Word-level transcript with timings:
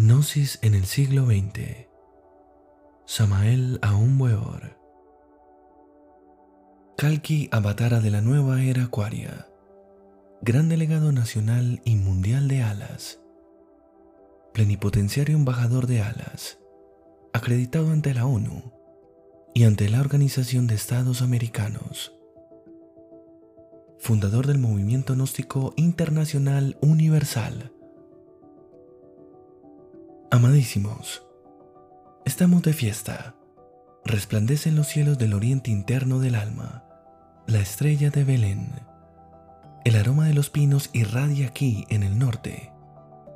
Gnosis 0.00 0.60
en 0.62 0.76
el 0.76 0.84
siglo 0.84 1.26
XX. 1.26 1.88
Samael 3.04 3.80
Aún 3.82 4.20
Weor. 4.20 4.78
Kalki 6.96 7.48
Avatara 7.50 7.98
de 7.98 8.12
la 8.12 8.20
nueva 8.20 8.62
era 8.62 8.84
Acuaria. 8.84 9.48
Gran 10.40 10.68
delegado 10.68 11.10
nacional 11.10 11.82
y 11.84 11.96
mundial 11.96 12.46
de 12.46 12.62
alas. 12.62 13.18
Plenipotenciario 14.54 15.34
embajador 15.34 15.88
de 15.88 16.00
alas. 16.00 16.60
Acreditado 17.32 17.90
ante 17.90 18.14
la 18.14 18.24
ONU 18.24 18.72
y 19.52 19.64
ante 19.64 19.88
la 19.88 19.98
Organización 19.98 20.68
de 20.68 20.76
Estados 20.76 21.22
Americanos. 21.22 22.12
Fundador 23.98 24.46
del 24.46 24.58
Movimiento 24.58 25.14
Gnóstico 25.14 25.74
Internacional 25.76 26.78
Universal 26.82 27.72
Amadísimos, 30.30 31.26
estamos 32.26 32.60
de 32.60 32.74
fiesta. 32.74 33.34
Resplandece 34.04 34.68
en 34.68 34.76
los 34.76 34.86
cielos 34.86 35.16
del 35.16 35.32
oriente 35.32 35.70
interno 35.70 36.20
del 36.20 36.34
alma, 36.34 36.84
la 37.46 37.60
estrella 37.60 38.10
de 38.10 38.24
Belén. 38.24 38.68
El 39.86 39.96
aroma 39.96 40.26
de 40.26 40.34
los 40.34 40.50
pinos 40.50 40.90
irradia 40.92 41.46
aquí 41.46 41.86
en 41.88 42.02
el 42.02 42.18
norte, 42.18 42.70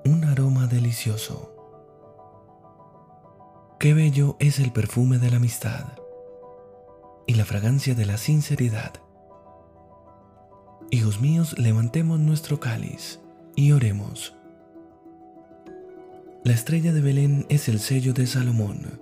un 0.05 0.24
aroma 0.24 0.66
delicioso. 0.66 1.56
Qué 3.80 3.95
bello 3.95 4.36
es 4.38 4.61
el 4.61 4.70
perfume 4.70 5.16
de 5.16 5.30
la 5.30 5.38
amistad 5.38 5.95
y 7.27 7.36
la 7.36 7.47
fragancia 7.47 7.95
de 7.95 8.05
la 8.05 8.19
sinceridad. 8.19 8.92
Hijos 10.91 11.22
míos, 11.22 11.59
levantemos 11.59 12.20
nuestro 12.20 12.61
cáliz 12.61 13.19
y 13.56 13.72
oremos 13.72 14.36
la 16.45 16.55
estrella 16.55 16.92
de 16.92 17.00
Belén 17.00 17.47
es 17.50 17.69
el 17.69 17.78
sello 17.78 18.14
de 18.14 18.27
Salomón. 18.27 19.00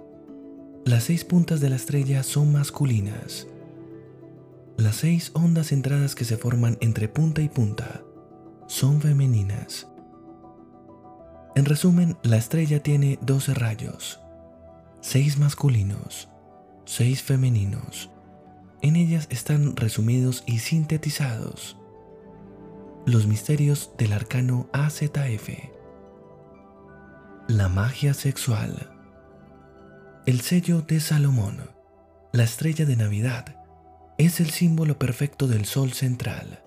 Las 0.85 1.05
seis 1.05 1.25
puntas 1.25 1.61
de 1.61 1.71
la 1.71 1.77
estrella 1.77 2.23
son 2.23 2.53
masculinas. 2.53 3.47
Las 4.77 4.97
seis 4.97 5.31
ondas 5.33 5.69
centradas 5.69 6.15
que 6.15 6.27
se 6.27 6.37
forman 6.37 6.77
entre 6.83 7.09
punta 7.09 7.41
y 7.41 7.49
punta 7.49 8.03
son 8.67 9.01
femeninas. 9.01 9.89
En 11.57 11.65
resumen, 11.65 12.19
la 12.23 12.37
estrella 12.37 12.83
tiene 12.83 13.19
12 13.23 13.55
rayos, 13.55 14.21
seis 15.01 15.39
masculinos, 15.39 16.29
seis 16.85 17.23
femeninos. 17.23 18.11
En 18.83 18.97
ellas 18.97 19.27
están 19.31 19.77
resumidos 19.77 20.45
y 20.47 20.59
sintetizados 20.59 21.79
los 23.07 23.27
misterios 23.27 23.93
del 23.97 24.13
arcano 24.13 24.69
AZF 24.75 25.80
la 27.57 27.69
magia 27.69 28.15
sexual. 28.15 28.91
El 30.25 30.41
sello 30.41 30.83
de 30.83 31.01
Salomón, 31.01 31.59
la 32.33 32.45
estrella 32.45 32.87
de 32.87 32.95
Navidad, 32.95 33.57
es 34.19 34.39
el 34.39 34.51
símbolo 34.51 35.01
perfecto 35.01 35.49
del 35.49 35.65
Sol 35.65 35.93
central. 35.93 36.63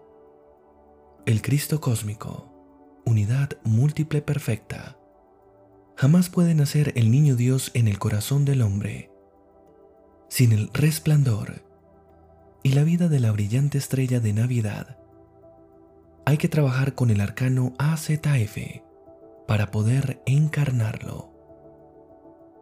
El 1.26 1.42
Cristo 1.42 1.80
cósmico, 1.80 3.02
unidad 3.06 3.52
múltiple 3.64 4.22
perfecta. 4.22 4.98
Jamás 5.96 6.30
puede 6.30 6.54
nacer 6.54 6.92
el 6.98 7.12
niño 7.12 7.38
Dios 7.38 7.72
en 7.76 7.88
el 7.88 7.98
corazón 7.98 8.44
del 8.44 8.62
hombre 8.62 9.10
sin 10.28 10.52
el 10.52 10.70
resplandor 10.74 11.64
y 12.64 12.74
la 12.74 12.84
vida 12.84 13.08
de 13.08 13.20
la 13.20 13.32
brillante 13.32 13.78
estrella 13.78 14.20
de 14.20 14.34
Navidad. 14.34 14.98
Hay 16.26 16.38
que 16.38 16.50
trabajar 16.50 16.96
con 16.96 17.10
el 17.10 17.22
arcano 17.22 17.74
AZF 17.78 18.58
para 19.48 19.72
poder 19.72 20.22
encarnarlo. 20.26 21.32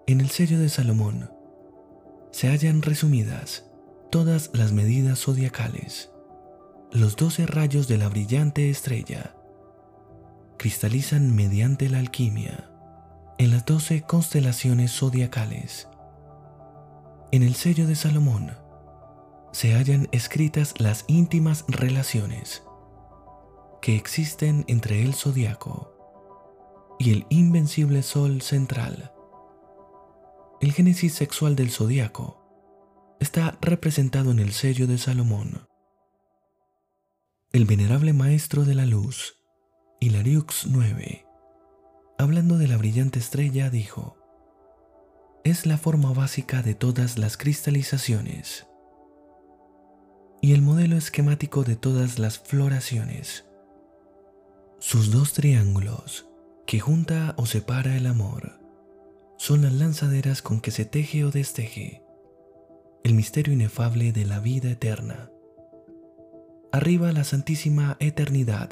En 0.08 0.22
el 0.22 0.30
sello 0.30 0.60
de 0.60 0.70
Salomón 0.70 1.32
se 2.32 2.48
hallan 2.48 2.82
resumidas 2.82 3.66
todas 4.10 4.50
las 4.54 4.72
medidas 4.72 5.20
zodiacales. 5.20 6.12
Los 6.92 7.16
doce 7.16 7.46
rayos 7.46 7.88
de 7.88 7.98
la 7.98 8.10
brillante 8.10 8.70
estrella 8.70 9.36
cristalizan 10.58 11.36
mediante 11.36 11.90
la 11.90 12.00
alquimia 12.00 12.70
en 13.38 13.52
las 13.52 13.66
doce 13.66 14.02
constelaciones 14.02 14.92
zodiacales. 14.92 15.88
En 17.32 17.44
el 17.44 17.56
sello 17.56 17.88
de 17.88 17.96
Salomón 17.96 18.52
se 19.52 19.74
hallan 19.74 20.08
escritas 20.12 20.74
las 20.80 21.06
íntimas 21.08 21.66
relaciones 21.68 22.64
que 23.82 23.96
existen 23.96 24.66
entre 24.68 25.02
el 25.02 25.14
zodiaco 25.14 25.91
y 27.02 27.10
el 27.10 27.26
invencible 27.30 28.04
sol 28.04 28.44
central. 28.44 29.12
El 30.62 30.72
génesis 30.72 31.16
sexual 31.16 31.56
del 31.56 31.72
zodiaco 31.72 32.38
está 33.20 33.58
representado 33.60 34.30
en 34.30 34.38
el 34.38 34.52
sello 34.52 34.86
de 34.86 35.00
Salomón. 35.00 35.68
El 37.52 37.66
venerable 37.66 38.14
maestro 38.14 38.66
de 38.66 38.76
la 38.76 38.86
luz, 38.86 39.36
Hilariux 40.00 40.68
IX, 40.68 41.26
hablando 42.20 42.60
de 42.60 42.68
la 42.68 42.78
brillante 42.78 43.18
estrella, 43.18 43.72
dijo, 43.72 44.18
es 45.44 45.66
la 45.66 45.80
forma 45.80 46.14
básica 46.14 46.62
de 46.62 46.76
todas 46.76 47.18
las 47.18 47.36
cristalizaciones 47.36 48.68
y 50.40 50.54
el 50.54 50.62
modelo 50.62 50.98
esquemático 50.98 51.64
de 51.64 51.76
todas 51.76 52.20
las 52.20 52.38
floraciones. 52.38 53.46
Sus 54.78 55.12
dos 55.12 55.34
triángulos 55.34 56.31
que 56.72 56.80
junta 56.80 57.34
o 57.36 57.46
separa 57.46 57.98
el 57.98 58.08
amor. 58.08 58.58
Son 59.36 59.64
las 59.64 59.74
lanzaderas 59.74 60.42
con 60.42 60.62
que 60.62 60.72
se 60.72 60.86
teje 60.86 61.26
o 61.26 61.30
desteje 61.30 62.02
el 63.04 63.14
misterio 63.14 63.54
inefable 63.54 64.14
de 64.14 64.24
la 64.24 64.40
vida 64.40 64.72
eterna. 64.72 65.30
Arriba 66.72 67.12
la 67.12 67.26
Santísima 67.26 67.98
Eternidad, 68.00 68.70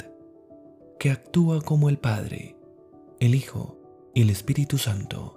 que 0.98 1.10
actúa 1.10 1.60
como 1.60 1.90
el 1.90 1.98
Padre, 1.98 2.56
el 3.18 3.34
Hijo 3.34 3.78
y 4.14 4.22
el 4.22 4.30
Espíritu 4.30 4.78
Santo. 4.78 5.36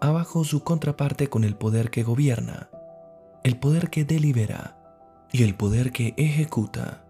Abajo 0.00 0.44
su 0.44 0.64
contraparte 0.64 1.28
con 1.28 1.44
el 1.44 1.56
poder 1.56 1.90
que 1.90 2.04
gobierna, 2.04 2.70
el 3.42 3.58
poder 3.58 3.90
que 3.90 4.06
delibera 4.06 4.78
y 5.30 5.42
el 5.42 5.54
poder 5.54 5.92
que 5.92 6.14
ejecuta. 6.16 7.04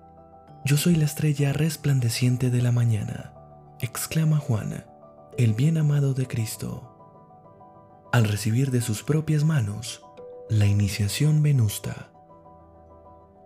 Yo 0.64 0.76
soy 0.76 0.96
la 0.96 1.04
estrella 1.04 1.52
resplandeciente 1.52 2.50
de 2.50 2.62
la 2.62 2.72
mañana 2.72 3.34
exclama 3.80 4.38
Juana, 4.38 4.86
el 5.36 5.54
bien 5.54 5.78
amado 5.78 6.14
de 6.14 6.26
Cristo, 6.26 6.90
al 8.12 8.24
recibir 8.24 8.70
de 8.70 8.80
sus 8.80 9.02
propias 9.02 9.44
manos 9.44 10.02
la 10.48 10.66
iniciación 10.66 11.42
venusta. 11.42 12.10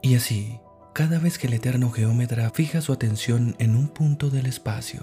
Y 0.02 0.14
así, 0.14 0.60
cada 0.92 1.18
vez 1.18 1.38
que 1.38 1.46
el 1.46 1.54
eterno 1.54 1.90
geómetra 1.90 2.50
fija 2.50 2.80
su 2.80 2.92
atención 2.92 3.56
en 3.58 3.74
un 3.74 3.88
punto 3.88 4.30
del 4.30 4.46
espacio, 4.46 5.02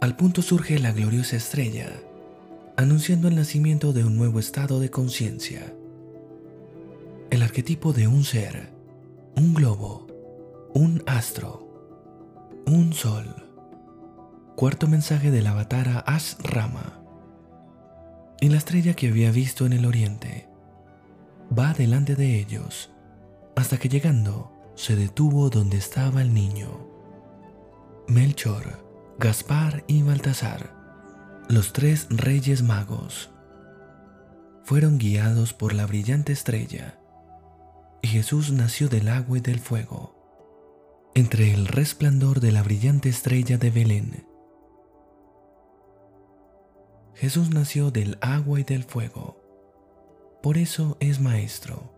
al 0.00 0.16
punto 0.16 0.42
surge 0.42 0.78
la 0.78 0.92
gloriosa 0.92 1.36
estrella, 1.36 1.90
anunciando 2.76 3.28
el 3.28 3.36
nacimiento 3.36 3.92
de 3.92 4.04
un 4.04 4.16
nuevo 4.16 4.38
estado 4.38 4.80
de 4.80 4.90
conciencia. 4.90 5.72
El 7.30 7.42
arquetipo 7.42 7.92
de 7.92 8.08
un 8.08 8.24
ser, 8.24 8.70
un 9.36 9.54
globo, 9.54 10.06
un 10.74 11.02
astro, 11.06 11.66
un 12.66 12.92
sol 12.92 13.45
Cuarto 14.56 14.88
mensaje 14.88 15.30
del 15.30 15.48
avatar 15.48 16.02
Ash 16.06 16.32
Rama. 16.42 16.98
Y 18.40 18.48
la 18.48 18.56
estrella 18.56 18.94
que 18.94 19.08
había 19.08 19.30
visto 19.30 19.66
en 19.66 19.74
el 19.74 19.84
oriente 19.84 20.48
va 21.56 21.74
delante 21.74 22.16
de 22.16 22.40
ellos 22.40 22.90
hasta 23.54 23.76
que 23.76 23.90
llegando 23.90 24.50
se 24.74 24.96
detuvo 24.96 25.50
donde 25.50 25.76
estaba 25.76 26.22
el 26.22 26.32
niño. 26.32 26.70
Melchor, 28.08 28.82
Gaspar 29.18 29.84
y 29.88 30.00
Baltasar, 30.00 30.74
los 31.50 31.74
tres 31.74 32.06
reyes 32.08 32.62
magos, 32.62 33.28
fueron 34.64 34.96
guiados 34.96 35.52
por 35.52 35.74
la 35.74 35.84
brillante 35.84 36.32
estrella 36.32 36.98
y 38.00 38.08
Jesús 38.08 38.52
nació 38.52 38.88
del 38.88 39.08
agua 39.08 39.36
y 39.36 39.42
del 39.42 39.60
fuego. 39.60 40.14
Entre 41.14 41.52
el 41.52 41.66
resplandor 41.66 42.40
de 42.40 42.52
la 42.52 42.62
brillante 42.62 43.10
estrella 43.10 43.58
de 43.58 43.70
Belén 43.70 44.35
Jesús 47.16 47.48
nació 47.48 47.90
del 47.90 48.18
agua 48.20 48.60
y 48.60 48.64
del 48.64 48.84
fuego. 48.84 49.40
Por 50.42 50.58
eso 50.58 50.98
es 51.00 51.18
maestro. 51.18 51.94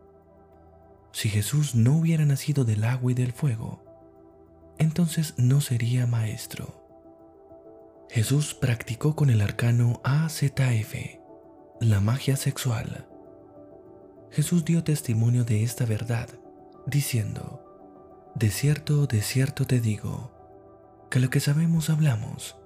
Si 1.11 1.29
Jesús 1.29 1.75
no 1.75 1.99
hubiera 1.99 2.25
nacido 2.25 2.65
del 2.65 2.85
agua 2.85 3.11
y 3.11 3.15
del 3.17 3.33
fuego, 3.33 3.85
entonces 4.79 5.35
no 5.37 5.61
sería 5.61 6.07
maestro. 6.07 6.87
Jesús 8.09 8.55
practicó 8.55 9.17
con 9.17 9.29
el 9.29 9.41
arcano 9.41 10.01
AZF, 10.05 10.95
la 11.81 11.99
magia 11.99 12.37
sexual. 12.37 13.09
Jesús 14.31 14.65
dio 14.65 14.85
testimonio 14.85 15.43
de 15.45 15.65
esta 15.65 15.85
verdad, 15.85 16.29
diciendo, 16.87 17.65
De 18.37 18.51
cierto, 18.51 19.09
de 19.09 19.23
cierto 19.23 19.67
te 19.67 19.81
digo, 19.81 20.31
que 21.11 21.19
lo 21.19 21.29
que 21.29 21.41
sabemos 21.41 21.91
hablamos 21.91 22.58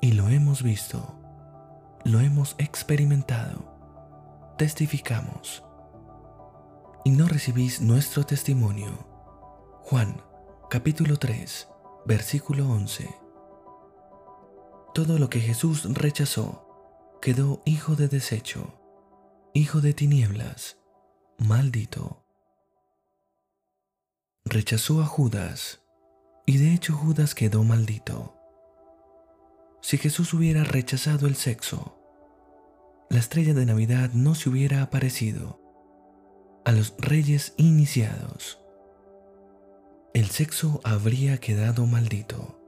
y 0.00 0.12
lo 0.12 0.28
hemos 0.28 0.62
visto, 0.62 1.18
lo 2.04 2.20
hemos 2.20 2.54
experimentado, 2.58 4.54
testificamos. 4.56 5.64
Y 7.04 7.10
no 7.10 7.26
recibís 7.26 7.80
nuestro 7.80 8.24
testimonio. 8.24 8.90
Juan 9.82 10.20
capítulo 10.68 11.16
3, 11.16 11.68
versículo 12.04 12.68
11. 12.68 13.08
Todo 14.94 15.18
lo 15.18 15.30
que 15.30 15.40
Jesús 15.40 15.84
rechazó 15.94 16.66
quedó 17.22 17.62
hijo 17.64 17.96
de 17.96 18.08
desecho, 18.08 18.78
hijo 19.54 19.80
de 19.80 19.94
tinieblas, 19.94 20.78
maldito. 21.38 22.24
Rechazó 24.44 25.02
a 25.02 25.06
Judas, 25.06 25.82
y 26.46 26.58
de 26.58 26.74
hecho 26.74 26.94
Judas 26.94 27.34
quedó 27.34 27.64
maldito. 27.64 28.37
Si 29.80 29.96
Jesús 29.96 30.34
hubiera 30.34 30.64
rechazado 30.64 31.26
el 31.26 31.36
sexo, 31.36 31.98
la 33.10 33.18
estrella 33.18 33.54
de 33.54 33.64
Navidad 33.64 34.10
no 34.12 34.34
se 34.34 34.50
hubiera 34.50 34.82
aparecido 34.82 35.60
a 36.64 36.72
los 36.72 36.94
reyes 36.98 37.54
iniciados. 37.56 38.58
El 40.12 40.26
sexo 40.26 40.80
habría 40.84 41.38
quedado 41.38 41.86
maldito 41.86 42.60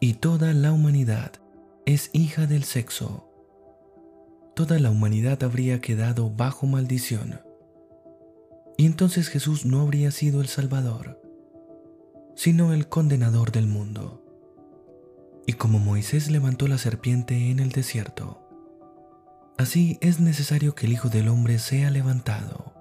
y 0.00 0.14
toda 0.14 0.52
la 0.52 0.72
humanidad 0.72 1.32
es 1.84 2.10
hija 2.12 2.46
del 2.46 2.64
sexo. 2.64 3.30
Toda 4.56 4.80
la 4.80 4.90
humanidad 4.90 5.44
habría 5.44 5.80
quedado 5.80 6.30
bajo 6.30 6.66
maldición. 6.66 7.40
Y 8.76 8.86
entonces 8.86 9.28
Jesús 9.28 9.64
no 9.64 9.82
habría 9.82 10.10
sido 10.10 10.40
el 10.40 10.48
Salvador, 10.48 11.20
sino 12.34 12.72
el 12.72 12.88
condenador 12.88 13.52
del 13.52 13.66
mundo. 13.68 14.25
Y 15.46 15.52
como 15.52 15.78
Moisés 15.78 16.28
levantó 16.28 16.66
la 16.66 16.76
serpiente 16.76 17.52
en 17.52 17.60
el 17.60 17.70
desierto, 17.70 18.42
así 19.56 19.96
es 20.00 20.18
necesario 20.18 20.74
que 20.74 20.86
el 20.86 20.92
Hijo 20.92 21.08
del 21.08 21.28
Hombre 21.28 21.60
sea 21.60 21.90
levantado. 21.90 22.74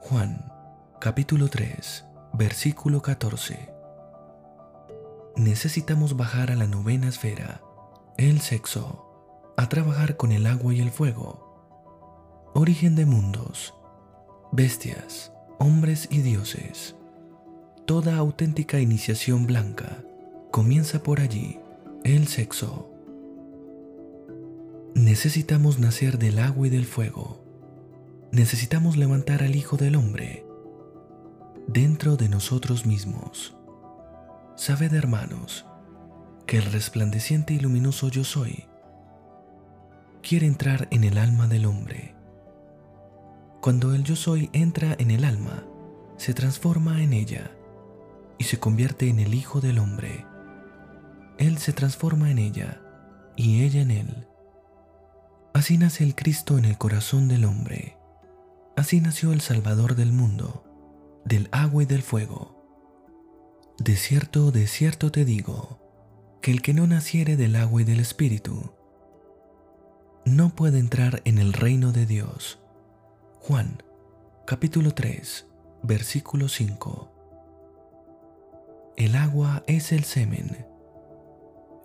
Juan 0.00 0.52
capítulo 1.00 1.48
3, 1.48 2.04
versículo 2.34 3.00
14. 3.00 3.72
Necesitamos 5.36 6.18
bajar 6.18 6.50
a 6.50 6.54
la 6.54 6.66
novena 6.66 7.08
esfera, 7.08 7.62
el 8.18 8.42
sexo, 8.42 9.54
a 9.56 9.70
trabajar 9.70 10.18
con 10.18 10.32
el 10.32 10.46
agua 10.46 10.74
y 10.74 10.80
el 10.80 10.90
fuego, 10.90 12.50
origen 12.52 12.94
de 12.94 13.06
mundos, 13.06 13.74
bestias, 14.52 15.32
hombres 15.58 16.08
y 16.10 16.18
dioses. 16.18 16.94
Toda 17.86 18.16
auténtica 18.16 18.78
iniciación 18.78 19.44
blanca 19.44 20.04
comienza 20.52 21.02
por 21.02 21.18
allí, 21.18 21.58
el 22.04 22.28
sexo. 22.28 22.88
Necesitamos 24.94 25.80
nacer 25.80 26.18
del 26.18 26.38
agua 26.38 26.68
y 26.68 26.70
del 26.70 26.84
fuego. 26.84 27.44
Necesitamos 28.30 28.96
levantar 28.96 29.42
al 29.42 29.56
Hijo 29.56 29.76
del 29.76 29.96
Hombre 29.96 30.46
dentro 31.66 32.16
de 32.16 32.28
nosotros 32.28 32.86
mismos. 32.86 33.56
Sabed, 34.54 34.94
hermanos, 34.94 35.66
que 36.46 36.58
el 36.58 36.70
resplandeciente 36.70 37.52
y 37.52 37.58
luminoso 37.58 38.08
yo 38.08 38.22
soy 38.22 38.64
quiere 40.22 40.46
entrar 40.46 40.86
en 40.92 41.02
el 41.02 41.18
alma 41.18 41.48
del 41.48 41.66
hombre. 41.66 42.14
Cuando 43.60 43.92
el 43.92 44.04
yo 44.04 44.14
soy 44.14 44.50
entra 44.52 44.94
en 45.00 45.10
el 45.10 45.24
alma, 45.24 45.64
se 46.16 46.32
transforma 46.32 47.02
en 47.02 47.12
ella 47.12 47.50
y 48.42 48.44
se 48.44 48.58
convierte 48.58 49.08
en 49.08 49.20
el 49.20 49.34
Hijo 49.34 49.60
del 49.60 49.78
Hombre. 49.78 50.26
Él 51.38 51.58
se 51.58 51.72
transforma 51.72 52.28
en 52.28 52.40
ella 52.40 52.82
y 53.36 53.62
ella 53.62 53.82
en 53.82 53.92
él. 53.92 54.26
Así 55.54 55.78
nace 55.78 56.02
el 56.02 56.16
Cristo 56.16 56.58
en 56.58 56.64
el 56.64 56.76
corazón 56.76 57.28
del 57.28 57.44
hombre. 57.44 57.96
Así 58.76 59.00
nació 59.00 59.32
el 59.32 59.42
Salvador 59.42 59.94
del 59.94 60.10
mundo, 60.10 60.64
del 61.24 61.48
agua 61.52 61.84
y 61.84 61.86
del 61.86 62.02
fuego. 62.02 62.66
De 63.78 63.94
cierto, 63.94 64.50
de 64.50 64.66
cierto 64.66 65.12
te 65.12 65.24
digo, 65.24 65.78
que 66.40 66.50
el 66.50 66.62
que 66.62 66.74
no 66.74 66.88
naciere 66.88 67.36
del 67.36 67.54
agua 67.54 67.82
y 67.82 67.84
del 67.84 68.00
Espíritu, 68.00 68.72
no 70.24 70.52
puede 70.56 70.80
entrar 70.80 71.22
en 71.26 71.38
el 71.38 71.52
reino 71.52 71.92
de 71.92 72.06
Dios. 72.06 72.58
Juan, 73.38 73.84
capítulo 74.48 74.94
3, 74.94 75.46
versículo 75.84 76.48
5. 76.48 77.11
El 78.96 79.16
agua 79.16 79.62
es 79.66 79.90
el 79.90 80.04
semen 80.04 80.66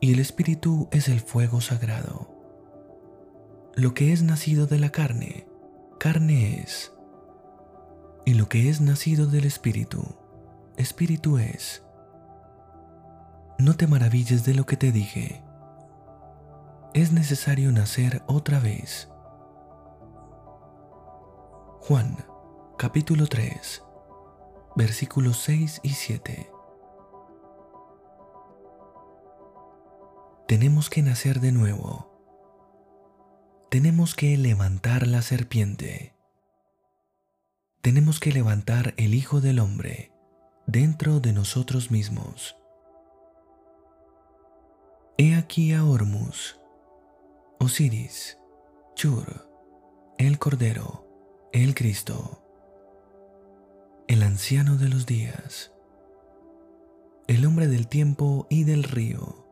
y 0.02 0.14
el 0.14 0.20
espíritu 0.20 0.90
es 0.92 1.08
el 1.08 1.22
fuego 1.22 1.62
sagrado. 1.62 2.28
Lo 3.76 3.94
que 3.94 4.12
es 4.12 4.24
nacido 4.24 4.68
de 4.68 4.78
la 4.78 4.90
carne, 4.90 5.48
carne 6.00 6.60
es. 6.60 6.92
Y 8.26 8.34
lo 8.34 8.50
que 8.50 8.70
es 8.70 8.82
nacido 8.82 9.28
del 9.28 9.46
espíritu, 9.46 10.04
espíritu 10.76 11.38
es. 11.38 11.84
No 13.58 13.76
te 13.78 13.88
maravilles 13.88 14.44
de 14.44 14.54
lo 14.54 14.66
que 14.66 14.76
te 14.76 14.92
dije. 14.92 15.42
Es 16.94 17.14
necesario 17.14 17.72
nacer 17.72 18.22
otra 18.28 18.60
vez. 18.60 19.10
Juan, 21.80 22.18
capítulo 22.78 23.28
3, 23.28 23.82
versículos 24.76 25.38
6 25.38 25.80
y 25.84 25.92
7. 25.92 26.57
Tenemos 30.48 30.90
que 30.90 31.02
nacer 31.02 31.42
de 31.42 31.52
nuevo. 31.52 32.10
Tenemos 33.70 34.16
que 34.16 34.38
levantar 34.38 35.06
la 35.06 35.22
serpiente. 35.22 36.16
Tenemos 37.82 38.22
que 38.22 38.32
levantar 38.32 38.94
el 38.96 39.14
Hijo 39.14 39.42
del 39.42 39.60
Hombre 39.60 40.14
dentro 40.66 41.20
de 41.20 41.34
nosotros 41.34 41.92
mismos. 41.92 42.56
He 45.18 45.36
aquí 45.36 45.74
a 45.74 45.84
Hormus, 45.84 46.58
Osiris, 47.60 48.38
Chur, 48.96 49.50
el 50.18 50.40
Cordero, 50.40 51.50
el 51.52 51.76
Cristo, 51.76 52.42
el 54.08 54.24
anciano 54.24 54.78
de 54.78 54.88
los 54.88 55.06
días, 55.06 55.74
el 57.28 57.46
hombre 57.46 57.68
del 57.68 57.90
tiempo 57.90 58.48
y 58.50 58.64
del 58.64 58.84
río 58.84 59.47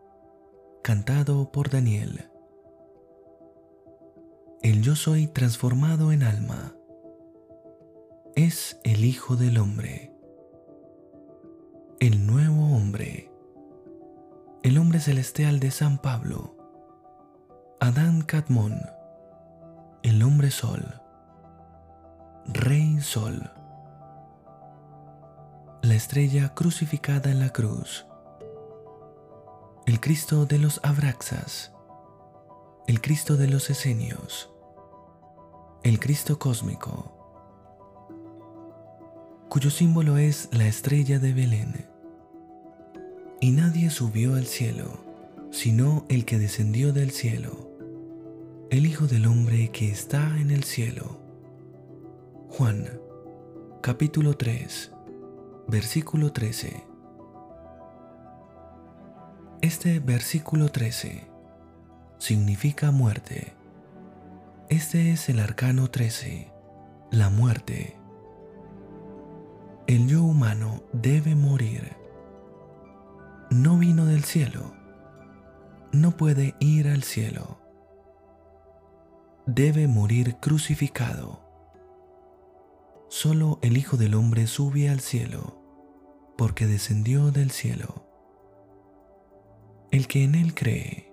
cantado 0.86 1.52
por 1.52 1.72
Daniel. 1.72 2.30
El 4.62 4.84
yo 4.84 4.96
soy 4.96 5.26
transformado 5.26 6.12
en 6.12 6.22
alma. 6.22 6.76
Es 8.36 8.80
el 8.84 9.04
Hijo 9.04 9.36
del 9.36 9.58
Hombre. 9.58 10.14
El 12.00 12.28
nuevo 12.28 12.78
hombre. 12.78 13.32
El 14.62 14.78
hombre 14.78 15.00
celestial 15.00 15.60
de 15.60 15.72
San 15.72 15.98
Pablo. 15.98 16.56
Adán 17.80 18.22
Cadmón. 18.22 18.80
El 20.04 20.22
hombre 20.22 20.52
sol. 20.52 21.02
Rey 22.46 23.02
Sol. 23.02 23.50
La 25.82 25.96
estrella 25.96 26.54
crucificada 26.54 27.32
en 27.32 27.40
la 27.40 27.50
cruz 27.50 28.06
el 29.86 30.00
Cristo 30.00 30.48
de 30.48 30.58
los 30.58 30.80
Abraxas, 30.84 31.72
el 32.88 33.02
Cristo 33.02 33.38
de 33.38 33.48
los 33.48 33.70
Esenios, 33.70 34.50
el 35.84 36.00
Cristo 36.00 36.40
cósmico, 36.40 37.12
cuyo 39.48 39.70
símbolo 39.70 40.18
es 40.18 40.50
la 40.52 40.66
estrella 40.66 41.20
de 41.20 41.34
Belén. 41.34 41.86
Y 43.40 43.52
nadie 43.52 43.92
subió 43.92 44.34
al 44.34 44.48
cielo, 44.48 45.04
sino 45.52 46.06
el 46.10 46.26
que 46.26 46.40
descendió 46.40 46.92
del 46.92 47.12
cielo, 47.12 47.70
el 48.72 48.88
Hijo 48.88 49.06
del 49.06 49.28
Hombre 49.28 49.70
que 49.70 49.92
está 49.92 50.40
en 50.40 50.50
el 50.50 50.64
cielo. 50.64 51.20
Juan, 52.50 52.90
capítulo 53.84 54.36
3, 54.36 54.92
versículo 55.68 56.32
13. 56.32 56.95
Este 59.66 60.00
versículo 60.00 60.70
13 60.70 61.28
significa 62.20 62.92
muerte. 62.92 63.56
Este 64.70 65.12
es 65.12 65.28
el 65.28 65.40
arcano 65.40 65.90
13, 65.90 66.52
la 67.10 67.32
muerte. 67.32 67.98
El 69.88 70.08
yo 70.08 70.22
humano 70.22 70.84
debe 70.94 71.34
morir. 71.34 71.94
No 73.50 73.80
vino 73.80 74.06
del 74.06 74.24
cielo. 74.24 74.72
No 75.92 76.12
puede 76.12 76.54
ir 76.60 76.88
al 76.88 77.02
cielo. 77.02 77.58
Debe 79.48 79.88
morir 79.88 80.36
crucificado. 80.36 81.42
Solo 83.10 83.58
el 83.64 83.78
Hijo 83.78 83.98
del 83.98 84.14
Hombre 84.14 84.46
sube 84.46 84.90
al 84.90 85.00
cielo, 85.00 85.60
porque 86.38 86.68
descendió 86.68 87.32
del 87.32 87.50
cielo 87.50 88.05
El 89.96 90.10
que 90.10 90.26
en 90.26 90.36
él 90.36 90.54
cree 90.54 91.10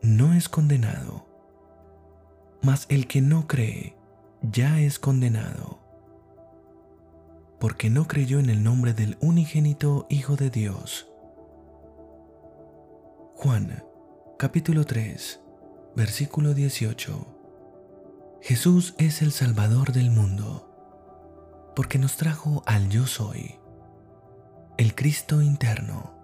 no 0.00 0.32
es 0.32 0.48
condenado, 0.48 1.26
mas 2.62 2.86
el 2.88 3.06
que 3.06 3.20
no 3.20 3.46
cree 3.46 3.98
ya 4.40 4.80
es 4.80 4.98
condenado, 4.98 5.78
porque 7.60 7.90
no 7.90 8.08
creyó 8.08 8.38
en 8.38 8.48
el 8.48 8.64
nombre 8.64 8.94
del 8.94 9.18
unigénito 9.20 10.06
Hijo 10.08 10.36
de 10.36 10.48
Dios. 10.48 11.12
Juan 13.34 13.84
capítulo 14.38 14.86
3 14.86 15.42
versículo 15.94 16.54
18 16.54 17.26
Jesús 18.40 18.94
es 18.96 19.20
el 19.20 19.32
Salvador 19.32 19.92
del 19.92 20.10
mundo, 20.10 21.70
porque 21.76 21.98
nos 21.98 22.16
trajo 22.16 22.62
al 22.64 22.88
yo 22.88 23.06
soy, 23.06 23.56
el 24.78 24.94
Cristo 24.94 25.42
interno, 25.42 26.21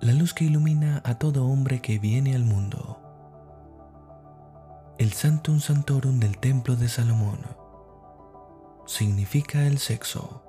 la 0.00 0.12
luz 0.12 0.34
que 0.34 0.44
ilumina 0.44 1.00
a 1.04 1.18
todo 1.18 1.46
hombre 1.46 1.80
que 1.80 1.98
viene 1.98 2.34
al 2.34 2.44
mundo 2.44 3.04
el 4.96 5.12
Santum 5.12 5.58
Santorum 5.58 6.20
del 6.20 6.38
Templo 6.38 6.76
de 6.76 6.88
Salomón. 6.88 7.40
Significa 8.86 9.66
el 9.66 9.78
sexo. 9.78 10.44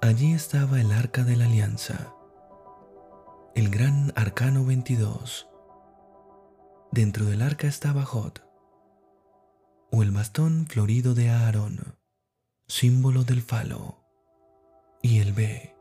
Allí 0.00 0.32
estaba 0.32 0.80
el 0.80 0.90
Arca 0.90 1.22
de 1.22 1.36
la 1.36 1.44
Alianza, 1.44 2.14
el 3.54 3.68
gran 3.68 4.12
Arcano 4.16 4.64
22. 4.64 5.48
Dentro 6.92 7.26
del 7.26 7.42
arca 7.42 7.66
estaba 7.68 8.04
Jod, 8.04 8.38
o 9.92 10.02
el 10.02 10.10
bastón 10.10 10.66
florido 10.66 11.14
de 11.14 11.28
Aarón, 11.28 11.98
símbolo 12.66 13.22
del 13.22 13.42
falo, 13.42 14.02
y 15.02 15.20
el 15.20 15.34
B, 15.34 15.76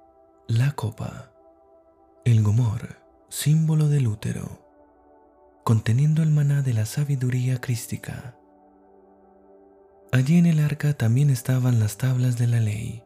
la 0.48 0.74
copa, 0.74 1.31
el 2.25 2.43
gomor, 2.43 2.97
símbolo 3.29 3.88
del 3.88 4.07
útero 4.07 4.69
conteniendo 5.69 6.23
el 6.23 6.31
maná 6.31 6.63
de 6.63 6.73
la 6.73 6.88
sabiduría 6.88 7.61
crística. 7.61 8.35
Allí 10.11 10.39
en 10.39 10.47
el 10.47 10.59
arca 10.59 10.93
también 10.93 11.29
estaban 11.29 11.79
las 11.79 11.97
tablas 11.97 12.39
de 12.39 12.47
la 12.47 12.59
ley. 12.59 13.03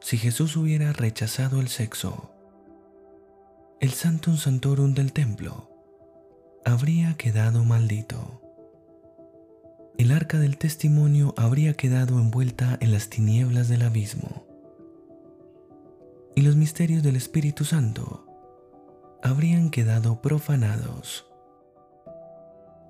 Si 0.00 0.16
Jesús 0.16 0.56
hubiera 0.56 0.92
rechazado 0.92 1.58
el 1.58 1.66
sexo, 1.66 2.30
el 3.80 3.90
Santum 3.90 4.36
Santorum 4.36 4.94
del 4.94 5.12
templo 5.12 5.70
habría 6.64 7.14
quedado 7.14 7.64
maldito. 7.64 8.40
El 9.98 10.12
arca 10.12 10.38
del 10.38 10.56
testimonio 10.56 11.34
habría 11.36 11.74
quedado 11.74 12.20
envuelta 12.20 12.78
en 12.80 12.92
las 12.92 13.08
tinieblas 13.08 13.66
del 13.66 13.82
abismo. 13.82 14.46
Y 16.34 16.42
los 16.42 16.56
misterios 16.56 17.02
del 17.02 17.16
Espíritu 17.16 17.64
Santo 17.64 18.26
habrían 19.22 19.70
quedado 19.70 20.20
profanados. 20.22 21.26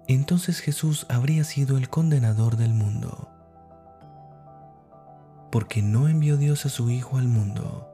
Entonces 0.08 0.60
Jesús 0.60 1.06
habría 1.08 1.44
sido 1.44 1.76
el 1.76 1.88
condenador 1.88 2.56
del 2.56 2.74
mundo, 2.74 3.28
porque 5.50 5.82
no 5.82 6.08
envió 6.08 6.36
Dios 6.36 6.66
a 6.66 6.68
su 6.68 6.90
Hijo 6.90 7.18
al 7.18 7.28
mundo 7.28 7.88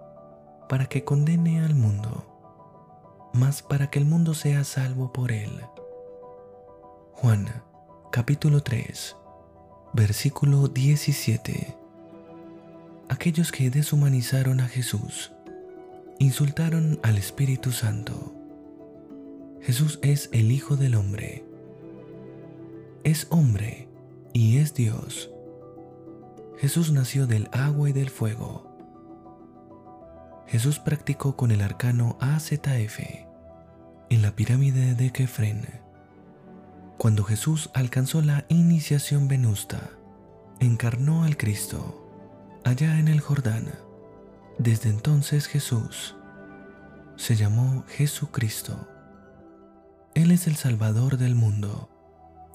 para 0.69 0.87
que 0.87 1.05
condene 1.05 1.65
al 1.65 1.75
mundo, 1.75 3.31
mas 3.33 3.63
para 3.63 3.91
que 3.91 3.99
el 3.99 4.05
mundo 4.05 4.35
sea 4.35 4.65
salvo 4.65 5.13
por 5.13 5.33
él. 5.33 5.51
Juan 7.13 7.47
capítulo 8.13 8.63
3 8.63 9.17
versículo 9.93 10.69
17 10.69 11.77
Aquellos 13.09 13.51
que 13.51 13.71
deshumanizaron 13.71 14.61
a 14.61 14.69
Jesús 14.69 15.33
insultaron 16.19 16.99
al 17.03 17.17
Espíritu 17.17 17.71
Santo. 17.71 18.35
Jesús 19.61 20.01
es 20.03 20.29
el 20.33 20.51
Hijo 20.51 20.77
del 20.77 20.97
Hombre. 20.97 21.45
Es 23.05 23.29
hombre 23.31 23.89
y 24.33 24.59
es 24.59 24.75
Dios. 24.75 25.31
Jesús 26.59 26.91
nació 26.91 27.27
del 27.29 27.49
agua 27.53 27.91
y 27.91 27.93
del 27.93 28.11
fuego. 28.11 28.67
Jesús 30.49 30.81
practicó 30.81 31.37
con 31.37 31.53
el 31.53 31.61
arcano 31.61 32.17
AZF 32.21 32.99
en 34.11 34.23
la 34.23 34.35
pirámide 34.35 34.95
de 34.95 35.13
Kefren. 35.13 35.67
Cuando 36.97 37.23
Jesús 37.23 37.71
alcanzó 37.75 38.23
la 38.23 38.45
iniciación 38.49 39.29
venusta, 39.29 39.91
encarnó 40.59 41.23
al 41.23 41.37
Cristo 41.37 42.61
allá 42.65 42.99
en 42.99 43.07
el 43.07 43.21
Jordán 43.21 43.88
desde 44.59 44.91
entonces 44.91 45.47
Jesús 45.47 46.17
se 47.17 47.37
llamó 47.37 47.85
Jesucristo. 47.87 48.89
Él 50.15 50.33
es 50.33 50.49
el 50.49 50.57
Salvador 50.57 51.17
del 51.17 51.37
mundo. 51.37 51.91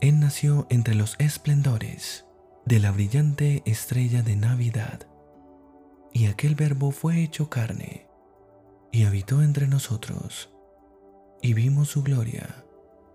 Él 0.02 0.20
nació 0.20 0.68
entre 0.70 0.96
los 0.96 1.16
esplendores 1.18 2.26
de 2.66 2.80
la 2.80 2.92
brillante 2.92 3.64
estrella 3.66 4.22
de 4.22 4.36
Navidad. 4.36 5.08
Y 6.12 6.28
aquel 6.28 6.56
verbo 6.56 6.92
fue 6.92 7.24
hecho 7.24 7.50
carne 7.50 8.08
y 8.92 9.06
habitó 9.06 9.42
entre 9.42 9.68
nosotros. 9.68 10.50
Y 11.42 11.54
vimos 11.54 11.90
su 11.90 12.04
gloria 12.04 12.66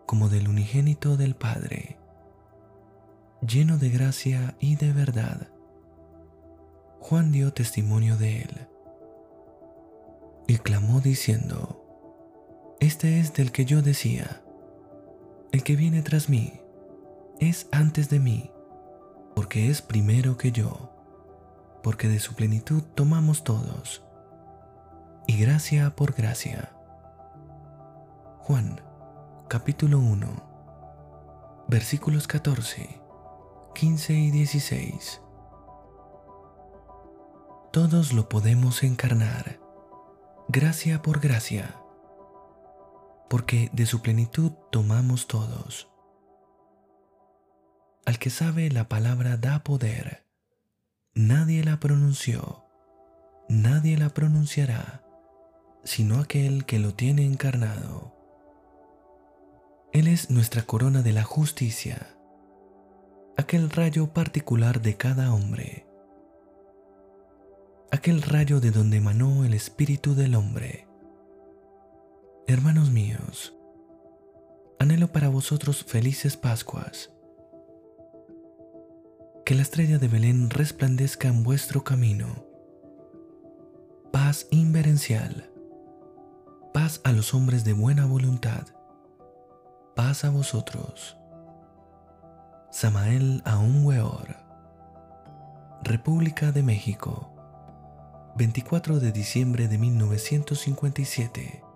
como 0.07 0.31
del 0.31 0.49
unigénito 0.49 1.19
del 1.19 1.37
Padre, 1.37 1.99
lleno 3.47 3.77
de 3.77 3.91
gracia 3.91 4.57
y 4.59 4.77
de 4.77 4.93
verdad. 4.93 5.51
Juan 7.01 7.31
dio 7.33 7.53
testimonio 7.53 8.17
de 8.17 8.43
él 8.43 8.69
y 10.49 10.57
clamó 10.57 11.01
diciendo, 11.01 11.85
Este 12.81 13.21
es 13.21 13.35
del 13.35 13.53
que 13.53 13.67
yo 13.67 13.83
decía, 13.83 14.43
el 15.53 15.63
que 15.63 15.77
viene 15.77 16.03
tras 16.03 16.31
mí 16.31 16.61
es 17.39 17.69
antes 17.71 18.09
de 18.09 18.19
mí, 18.19 18.51
porque 19.37 19.71
es 19.71 19.83
primero 19.83 20.39
que 20.39 20.51
yo, 20.51 20.91
porque 21.83 22.09
de 22.09 22.19
su 22.19 22.35
plenitud 22.35 22.83
tomamos 22.95 23.45
todos, 23.45 24.03
y 25.27 25.39
gracia 25.39 25.95
por 25.95 26.15
gracia. 26.15 26.73
Juan 28.39 28.81
capítulo 29.49 29.99
1 29.99 30.49
versículos 31.69 32.27
14, 32.27 33.03
15 33.75 34.13
y 34.15 34.31
16. 34.31 35.21
Todos 37.71 38.15
lo 38.15 38.31
podemos 38.31 38.83
encarnar 38.83 39.68
gracia 40.51 41.03
por 41.03 41.21
gracia, 41.21 41.77
porque 43.29 43.69
de 43.75 43.85
su 43.85 44.01
plenitud 44.01 44.53
tomamos 44.73 45.27
todos. 45.27 45.91
Al 48.07 48.19
que 48.19 48.31
sabe 48.31 48.71
la 48.71 48.89
palabra 48.89 49.37
da 49.37 49.63
poder, 49.63 50.25
nadie 51.13 51.63
la 51.63 51.79
pronunció, 51.81 52.65
nadie 53.51 53.99
la 53.99 54.09
pronunciará, 54.09 55.05
sino 55.85 56.19
aquel 56.19 56.65
que 56.65 56.79
lo 56.79 56.95
tiene 56.95 57.27
encarnado. 57.27 58.17
Él 59.93 60.09
es 60.09 60.31
nuestra 60.31 60.63
corona 60.63 61.03
de 61.03 61.13
la 61.13 61.25
justicia, 61.25 62.17
aquel 63.37 63.69
rayo 63.69 64.15
particular 64.15 64.81
de 64.81 64.97
cada 64.97 65.35
hombre 65.35 65.88
aquel 67.91 68.23
rayo 68.23 68.61
de 68.61 68.71
donde 68.71 68.99
emanó 68.99 69.45
el 69.45 69.55
espíritu 69.55 70.15
del 70.15 70.35
hombre. 70.35 70.87
Hermanos 72.47 72.91
míos, 72.91 73.55
anhelo 74.79 75.09
para 75.09 75.29
vosotros 75.29 75.85
felices 75.85 76.37
Pascuas. 76.37 77.11
Que 79.45 79.55
la 79.55 79.63
estrella 79.63 79.99
de 79.99 80.09
Belén 80.09 80.51
resplandezca 80.51 81.29
en 81.29 81.43
vuestro 81.43 81.83
camino. 81.83 82.45
Paz 84.13 84.47
inverencial. 84.51 85.51
Paz 86.75 87.01
a 87.05 87.13
los 87.13 87.33
hombres 87.33 87.65
de 87.65 87.73
buena 87.73 88.05
voluntad. 88.05 88.67
Paz 89.97 90.25
a 90.25 90.31
vosotros. 90.31 91.17
Samael 92.71 93.43
Aún 93.47 93.85
Weor. 93.87 94.37
República 95.83 96.53
de 96.53 96.63
México. 96.63 97.38
24 98.39 99.01
de 99.01 99.11
diciembre 99.11 99.67
de 99.67 99.79
1957. 99.79 101.68